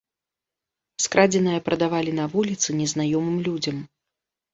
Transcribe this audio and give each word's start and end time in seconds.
Скрадзенае 1.03 1.59
прадавалі 1.67 2.11
на 2.21 2.25
вуліцы 2.33 2.67
незнаёмым 2.79 3.37
людзям. 3.49 3.77